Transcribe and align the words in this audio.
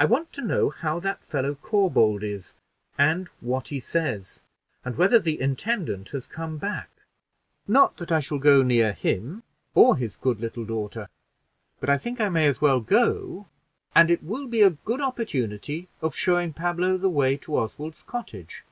I 0.00 0.04
want 0.04 0.32
to 0.32 0.42
know 0.42 0.70
how 0.70 0.98
that 0.98 1.22
fellow 1.24 1.54
Corbould 1.54 2.24
is, 2.24 2.54
and 2.98 3.28
what 3.40 3.68
he 3.68 3.78
says; 3.78 4.40
and 4.84 4.96
whether 4.96 5.20
the 5.20 5.40
intendant 5.40 6.08
has 6.08 6.26
come 6.26 6.56
back; 6.58 6.90
not 7.68 7.96
that 7.98 8.10
I 8.10 8.18
shall 8.18 8.40
go 8.40 8.64
near 8.64 8.92
him 8.92 9.44
or 9.76 9.96
his 9.96 10.16
good 10.16 10.40
little 10.40 10.64
daughter, 10.64 11.08
but 11.78 11.88
I 11.88 11.98
think 11.98 12.20
I 12.20 12.28
may 12.30 12.48
as 12.48 12.60
well 12.60 12.80
go, 12.80 13.46
and 13.94 14.10
it 14.10 14.24
will 14.24 14.48
be 14.48 14.62
a 14.62 14.70
good 14.70 15.00
opportunity 15.00 15.86
of 16.02 16.16
showing 16.16 16.52
Pablo 16.52 16.96
the 16.96 17.08
way 17.08 17.36
to 17.36 17.56
Oswald's 17.56 18.02
cottage." 18.02 18.64